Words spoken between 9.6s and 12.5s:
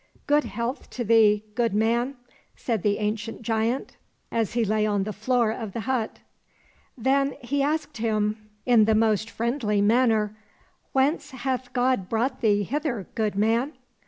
manner," Whence hath God brought